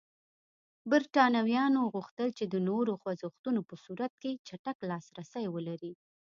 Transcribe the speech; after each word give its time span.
برېټانویانو 0.91 1.81
غوښتل 1.93 2.29
چې 2.37 2.45
د 2.53 2.55
نورو 2.67 2.93
خوځښتونو 3.01 3.61
په 3.69 3.75
صورت 3.83 4.13
کې 4.21 4.31
چټک 4.47 4.77
لاسرسی 4.89 5.45
ولري. 5.55 5.93